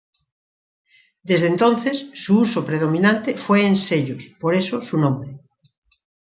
[1.21, 5.37] Desde entonces, su uso predominante fue en sellos, por eso su nombre.